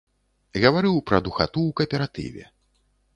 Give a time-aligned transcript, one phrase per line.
[0.63, 2.43] Гаварыў пра духату ў кааператыве.